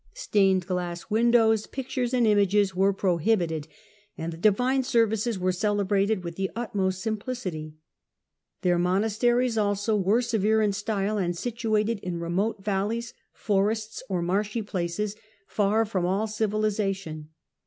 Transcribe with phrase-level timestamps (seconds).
[0.15, 3.67] Stained glass windows, pictures and images were prohibited,
[4.17, 7.75] and the divine services were celebrated with the utmost simplicity.
[8.63, 14.63] Their monasteries also were severe in style, and situated in remote valleys, forests or marshy
[14.63, 17.29] places, far from all civilization.